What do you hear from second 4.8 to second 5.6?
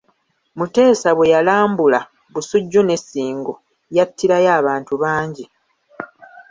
bangi.